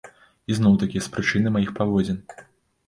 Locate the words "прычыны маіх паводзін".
1.17-2.17